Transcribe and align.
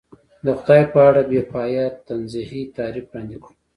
د 0.45 0.47
خدای 0.59 0.83
په 0.93 0.99
اړه 1.09 1.21
بې 1.29 1.41
پایه 1.51 1.85
تنزیهي 2.07 2.61
تعریف 2.77 3.05
وړاندې 3.09 3.37
کړو. 3.43 3.53